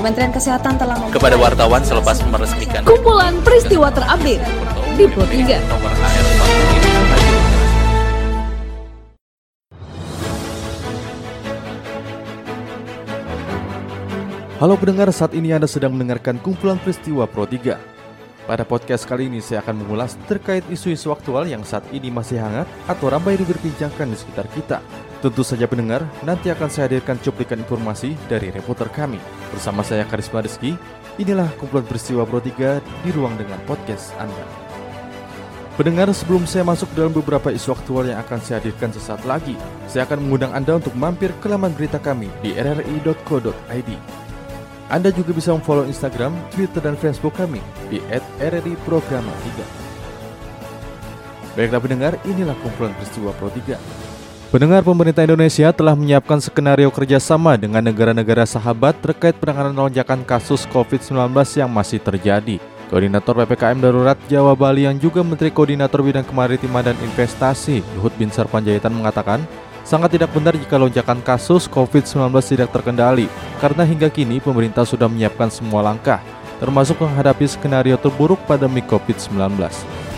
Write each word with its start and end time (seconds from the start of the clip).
Kementerian 0.00 0.32
Kesehatan 0.32 0.80
telah 0.80 0.96
kepada 1.12 1.36
wartawan 1.36 1.84
selepas 1.84 2.24
meresmikan 2.32 2.88
kumpulan 2.88 3.36
peristiwa 3.44 3.92
terupdate 3.92 4.40
di 4.96 5.04
Pro 5.12 5.28
3. 5.28 5.60
nomor 5.68 5.92
AR 5.92 6.24
45. 14.56 14.56
Halo 14.56 14.80
pendengar, 14.80 15.12
saat 15.12 15.36
ini 15.36 15.52
Anda 15.52 15.68
sedang 15.68 15.92
mendengarkan 15.92 16.40
kumpulan 16.40 16.80
peristiwa 16.80 17.28
Pro 17.28 17.44
3. 17.44 17.99
Pada 18.50 18.66
podcast 18.66 19.06
kali 19.06 19.30
ini 19.30 19.38
saya 19.38 19.62
akan 19.62 19.86
mengulas 19.86 20.18
terkait 20.26 20.66
isu-isu 20.66 21.14
aktual 21.14 21.46
yang 21.46 21.62
saat 21.62 21.86
ini 21.94 22.10
masih 22.10 22.42
hangat 22.42 22.66
atau 22.90 23.06
ramai 23.06 23.38
diperbincangkan 23.38 24.10
di 24.10 24.18
sekitar 24.18 24.50
kita. 24.50 24.82
Tentu 25.22 25.46
saja 25.46 25.70
pendengar, 25.70 26.02
nanti 26.26 26.50
akan 26.50 26.66
saya 26.66 26.90
hadirkan 26.90 27.22
cuplikan 27.22 27.62
informasi 27.62 28.18
dari 28.26 28.50
reporter 28.50 28.90
kami. 28.90 29.22
Bersama 29.54 29.86
saya 29.86 30.02
Karisma 30.02 30.42
Rizky, 30.42 30.74
inilah 31.22 31.46
kumpulan 31.62 31.86
peristiwa 31.86 32.26
Pro 32.26 32.42
3 32.42 32.82
di 33.06 33.10
ruang 33.14 33.38
dengan 33.38 33.62
podcast 33.70 34.18
Anda. 34.18 34.42
Pendengar, 35.78 36.10
sebelum 36.10 36.42
saya 36.42 36.66
masuk 36.66 36.90
dalam 36.98 37.14
beberapa 37.14 37.54
isu 37.54 37.70
aktual 37.70 38.10
yang 38.10 38.18
akan 38.18 38.42
saya 38.42 38.58
hadirkan 38.58 38.90
sesaat 38.90 39.22
lagi, 39.30 39.54
saya 39.86 40.10
akan 40.10 40.26
mengundang 40.26 40.50
Anda 40.58 40.82
untuk 40.82 40.98
mampir 40.98 41.30
ke 41.38 41.46
laman 41.46 41.70
berita 41.70 42.02
kami 42.02 42.26
di 42.42 42.58
rri.co.id. 42.58 43.90
Anda 44.90 45.14
juga 45.14 45.30
bisa 45.30 45.54
memfollow 45.54 45.86
Instagram, 45.86 46.34
Twitter, 46.50 46.82
dan 46.82 46.98
Facebook 46.98 47.38
kami 47.38 47.62
di 47.86 48.02
@rri_programa3. 48.42 49.62
Baiklah 51.54 51.78
pendengar, 51.78 52.12
inilah 52.26 52.58
kumpulan 52.58 52.90
peristiwa 52.98 53.30
Pro 53.38 53.54
3. 53.54 53.78
Pendengar 54.50 54.82
pemerintah 54.82 55.22
Indonesia 55.22 55.70
telah 55.70 55.94
menyiapkan 55.94 56.42
skenario 56.42 56.90
kerjasama 56.90 57.54
dengan 57.54 57.86
negara-negara 57.86 58.42
sahabat 58.42 58.98
terkait 58.98 59.38
penanganan 59.38 59.86
lonjakan 59.86 60.26
kasus 60.26 60.66
COVID-19 60.74 61.30
yang 61.54 61.70
masih 61.70 62.02
terjadi. 62.02 62.58
Koordinator 62.90 63.38
PPKM 63.38 63.78
Darurat 63.78 64.18
Jawa 64.26 64.58
Bali 64.58 64.90
yang 64.90 64.98
juga 64.98 65.22
Menteri 65.22 65.54
Koordinator 65.54 66.02
Bidang 66.02 66.26
Kemaritiman 66.26 66.82
dan 66.82 66.98
Investasi 66.98 67.78
Luhut 67.94 68.10
Binsar 68.18 68.50
Panjaitan 68.50 68.90
mengatakan, 68.90 69.46
sangat 69.84 70.16
tidak 70.18 70.30
benar 70.30 70.54
jika 70.56 70.76
lonjakan 70.78 71.20
kasus 71.20 71.66
COVID-19 71.66 72.30
tidak 72.44 72.70
terkendali, 72.70 73.26
karena 73.58 73.82
hingga 73.84 74.08
kini 74.08 74.38
pemerintah 74.38 74.84
sudah 74.84 75.06
menyiapkan 75.06 75.48
semua 75.48 75.82
langkah, 75.84 76.20
termasuk 76.60 77.00
menghadapi 77.00 77.48
skenario 77.48 77.96
terburuk 77.96 78.38
pandemi 78.44 78.84
COVID-19. 78.84 79.56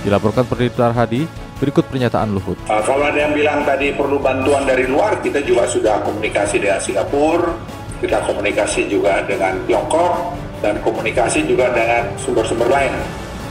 Dilaporkan 0.02 0.42
Perdita 0.44 0.90
Hadi, 0.90 1.24
berikut 1.62 1.86
pernyataan 1.86 2.34
Luhut. 2.34 2.58
Uh, 2.66 2.82
kalau 2.82 3.06
ada 3.06 3.22
yang 3.22 3.30
bilang 3.30 3.62
tadi 3.62 3.94
perlu 3.94 4.18
bantuan 4.18 4.66
dari 4.66 4.90
luar, 4.90 5.22
kita 5.22 5.38
juga 5.46 5.62
sudah 5.70 6.02
komunikasi 6.02 6.58
dengan 6.58 6.82
Singapura, 6.82 7.54
kita 8.02 8.18
komunikasi 8.26 8.90
juga 8.90 9.22
dengan 9.22 9.54
Tiongkok, 9.70 10.34
dan 10.58 10.82
komunikasi 10.82 11.46
juga 11.46 11.70
dengan 11.70 12.10
sumber-sumber 12.18 12.66
lain. 12.66 12.90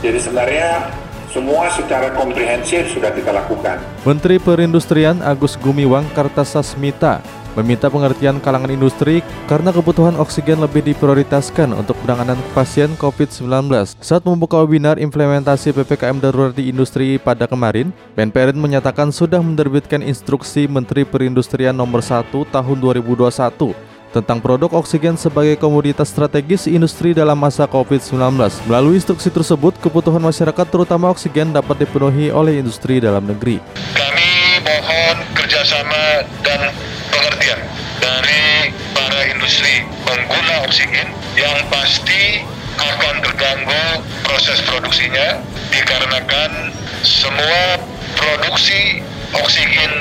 Jadi 0.04 0.18
sebenarnya 0.20 0.92
semua 1.32 1.72
secara 1.72 2.12
komprehensif 2.12 2.92
sudah 2.92 3.08
kita 3.10 3.32
lakukan. 3.32 3.80
Menteri 4.04 4.36
Perindustrian 4.36 5.24
Agus 5.24 5.56
Gumiwang 5.56 6.04
Kartasasmita 6.12 7.24
meminta 7.52 7.92
pengertian 7.92 8.40
kalangan 8.40 8.72
industri 8.72 9.20
karena 9.44 9.68
kebutuhan 9.72 10.16
oksigen 10.16 10.60
lebih 10.60 10.80
diprioritaskan 10.80 11.76
untuk 11.76 11.96
penanganan 12.04 12.40
pasien 12.56 12.92
COVID-19. 12.96 13.68
Saat 14.00 14.24
membuka 14.24 14.60
webinar 14.64 14.96
implementasi 14.96 15.76
PPKM 15.76 16.16
darurat 16.16 16.56
di 16.56 16.72
industri 16.72 17.20
pada 17.20 17.44
kemarin, 17.44 17.92
PNPRN 18.16 18.56
menyatakan 18.56 19.12
sudah 19.12 19.44
menerbitkan 19.44 20.00
instruksi 20.00 20.64
Menteri 20.64 21.04
Perindustrian 21.04 21.76
nomor 21.76 22.00
1 22.00 22.32
tahun 22.32 22.76
2021 22.80 23.91
tentang 24.12 24.44
produk 24.44 24.68
oksigen 24.76 25.16
sebagai 25.16 25.56
komoditas 25.56 26.12
strategis 26.12 26.68
industri 26.68 27.16
dalam 27.16 27.34
masa 27.40 27.64
COVID-19. 27.64 28.36
Melalui 28.68 29.00
instruksi 29.00 29.32
tersebut, 29.32 29.80
kebutuhan 29.80 30.20
masyarakat 30.20 30.66
terutama 30.68 31.08
oksigen 31.08 31.56
dapat 31.56 31.88
dipenuhi 31.88 32.28
oleh 32.28 32.60
industri 32.60 33.00
dalam 33.00 33.24
negeri. 33.24 33.64
Kami 33.96 34.30
mohon 34.60 35.16
kerjasama 35.32 36.28
dan 36.44 36.68
pengertian 37.08 37.60
dari 38.04 38.68
para 38.92 39.20
industri 39.32 39.88
pengguna 40.04 40.68
oksigen 40.68 41.08
yang 41.40 41.56
pasti 41.72 42.44
akan 42.76 43.14
terganggu 43.24 43.84
proses 44.24 44.60
produksinya 44.68 45.40
dikarenakan 45.72 46.72
semua 47.00 47.80
produksi 48.16 49.00
oksigen 49.32 49.92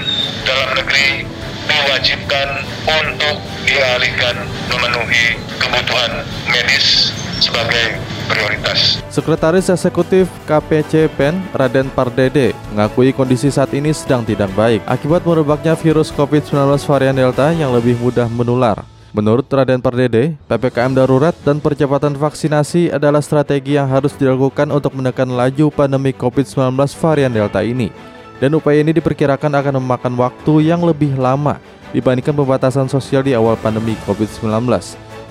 dalam 0.44 0.76
negeri 0.76 1.24
diwajibkan 1.70 2.50
untuk 2.90 3.21
dialihkan 3.82 4.38
memenuhi 4.70 5.42
kebutuhan 5.58 6.22
medis 6.54 7.10
sebagai 7.42 7.98
prioritas. 8.30 9.02
Sekretaris 9.10 9.74
Eksekutif 9.74 10.30
KPC 10.46 11.10
PEN, 11.18 11.42
Raden 11.50 11.90
Pardede, 11.90 12.54
mengakui 12.70 13.10
kondisi 13.10 13.50
saat 13.50 13.74
ini 13.74 13.90
sedang 13.90 14.22
tidak 14.22 14.54
baik 14.54 14.86
akibat 14.86 15.26
merebaknya 15.26 15.74
virus 15.74 16.14
COVID-19 16.14 16.78
varian 16.86 17.18
Delta 17.18 17.50
yang 17.50 17.74
lebih 17.74 17.98
mudah 17.98 18.30
menular. 18.30 18.86
Menurut 19.18 19.50
Raden 19.50 19.82
Pardede, 19.82 20.38
PPKM 20.46 20.94
darurat 20.96 21.36
dan 21.42 21.58
percepatan 21.58 22.14
vaksinasi 22.16 22.94
adalah 22.94 23.20
strategi 23.20 23.76
yang 23.76 23.90
harus 23.90 24.14
dilakukan 24.16 24.70
untuk 24.70 24.94
menekan 24.94 25.28
laju 25.28 25.74
pandemi 25.74 26.14
COVID-19 26.14 26.78
varian 27.02 27.34
Delta 27.34 27.66
ini 27.66 27.90
dan 28.42 28.58
upaya 28.58 28.82
ini 28.82 28.90
diperkirakan 28.98 29.54
akan 29.54 29.78
memakan 29.78 30.18
waktu 30.18 30.74
yang 30.74 30.82
lebih 30.82 31.14
lama 31.14 31.62
dibandingkan 31.94 32.34
pembatasan 32.34 32.90
sosial 32.90 33.22
di 33.22 33.38
awal 33.38 33.54
pandemi 33.54 33.94
COVID-19. 34.10 34.66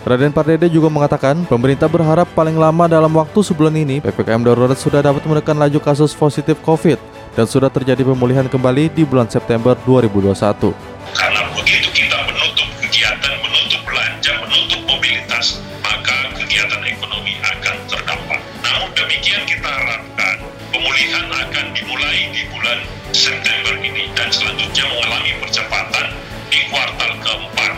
Raden 0.01 0.33
Pardede 0.33 0.73
juga 0.73 0.89
mengatakan, 0.89 1.45
pemerintah 1.45 1.85
berharap 1.85 2.25
paling 2.33 2.57
lama 2.57 2.89
dalam 2.89 3.13
waktu 3.13 3.37
sebulan 3.45 3.75
ini 3.77 3.97
PPKM 4.01 4.41
darurat 4.41 4.79
sudah 4.79 5.05
dapat 5.05 5.21
menekan 5.29 5.61
laju 5.61 5.77
kasus 5.77 6.17
positif 6.17 6.57
COVID 6.65 6.97
dan 7.37 7.45
sudah 7.45 7.69
terjadi 7.69 8.01
pemulihan 8.07 8.49
kembali 8.49 8.89
di 8.97 9.05
bulan 9.05 9.29
September 9.29 9.77
2021. 9.85 10.90
Akan 21.61 21.77
dimulai 21.77 22.33
di 22.33 22.49
bulan 22.49 22.81
September 23.13 23.77
ini 23.85 24.09
dan 24.17 24.33
selanjutnya 24.33 24.81
mengalami 24.97 25.37
percepatan 25.45 26.09
di 26.49 26.57
kuartal 26.73 27.13
keempat 27.21 27.73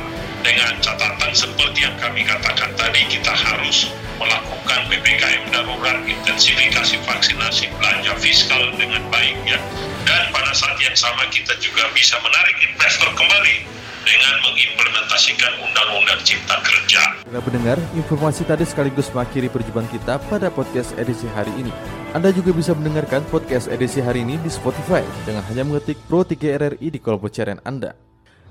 dengan 0.46 0.78
catatan 0.78 1.34
seperti 1.34 1.82
yang 1.82 1.98
kami 1.98 2.22
katakan 2.22 2.70
tadi 2.78 3.02
kita 3.10 3.34
harus 3.34 3.90
melakukan 4.22 4.86
PPKM 4.86 5.50
darurat, 5.50 5.98
intensifikasi 6.06 6.94
vaksinasi, 7.02 7.74
belanja 7.74 8.14
fiskal 8.22 8.70
dengan 8.78 9.02
baik 9.10 9.34
ya. 9.50 9.58
Dan 10.06 10.30
pada 10.30 10.54
saat 10.54 10.78
yang 10.78 10.94
sama 10.94 11.26
kita 11.34 11.58
juga 11.58 11.90
bisa 11.90 12.22
menarik 12.22 12.54
investor 12.62 13.10
kembali 13.18 13.66
dengan 14.06 14.34
mengimplementasikan 14.46 15.58
Undang-Undang 15.58 16.22
Cipta 16.22 16.54
Kerja. 16.62 17.02
Bila 17.26 17.42
pendengar, 17.42 17.82
informasi 17.98 18.46
tadi 18.46 18.62
sekaligus 18.62 19.10
mengakhiri 19.10 19.50
perjumpaan 19.50 19.90
kita 19.90 20.22
pada 20.30 20.54
podcast 20.54 20.94
edisi 20.94 21.26
hari 21.34 21.50
ini. 21.58 22.01
Anda 22.12 22.28
juga 22.28 22.52
bisa 22.52 22.76
mendengarkan 22.76 23.24
podcast 23.32 23.72
edisi 23.72 24.04
hari 24.04 24.20
ini 24.20 24.36
di 24.36 24.52
Spotify 24.52 25.00
dengan 25.24 25.40
hanya 25.48 25.64
mengetik 25.64 25.96
Pro 26.04 26.20
3 26.20 26.60
RRI 26.60 26.92
di 26.92 27.00
kolom 27.00 27.16
pencarian 27.24 27.56
Anda. 27.64 27.96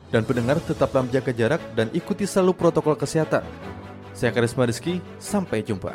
Dan 0.10 0.26
pendengar 0.26 0.58
tetaplah 0.66 1.06
menjaga 1.06 1.30
jarak 1.30 1.62
dan 1.78 1.94
ikuti 1.94 2.26
selalu 2.26 2.58
protokol 2.58 2.98
kesehatan. 2.98 3.46
Saya 4.18 4.34
Karisma 4.34 4.66
Rizky, 4.66 4.98
sampai 5.22 5.62
jumpa. 5.62 5.94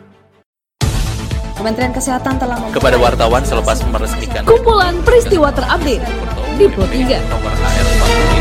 Kementerian 1.58 1.90
Kesehatan 1.90 2.38
telah 2.38 2.54
membuka 2.54 2.78
kepada 2.78 2.96
wartawan 3.02 3.42
selepas 3.42 3.82
meresmikan 3.90 4.46
kumpulan 4.46 4.94
peristiwa 5.02 5.50
terupdate 5.50 6.04
di 6.60 6.64
Pro 6.70 6.86
3. 6.86 7.18
nomor 7.32 8.35